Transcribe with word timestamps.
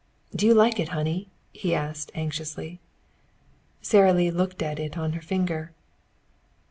"Do 0.35 0.47
you 0.47 0.55
like 0.55 0.79
it, 0.79 0.87
honey?" 0.97 1.27
he 1.53 1.75
asked 1.75 2.11
anxiously. 2.15 2.79
Sara 3.83 4.13
Lee 4.13 4.31
looked 4.31 4.63
at 4.63 4.79
it 4.79 4.97
on 4.97 5.13
her 5.13 5.21
finger. 5.21 5.73